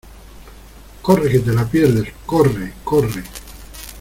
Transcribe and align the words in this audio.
¡corre 1.03 1.29
que 1.29 1.39
te 1.41 1.53
la 1.53 1.63
pierdes, 1.69 2.11
corre!¡ 2.25 2.73
corre! 2.83 3.23